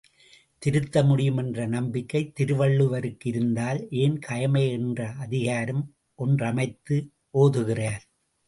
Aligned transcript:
திருத்தமுடியும் 0.61 1.37
என்ற 1.37 1.65
நம்பிக்கை 1.67 2.21
திருவள்ளுவருக்கு 2.39 3.27
இருந்தால் 3.27 3.81
ஏன் 3.95 4.17
கயமை 4.27 4.65
என்றே 4.71 5.07
அதிகாரம் 5.19 5.83
ஒன்றமைத்து 6.19 6.97
ஓதுகிறார்? 7.37 8.03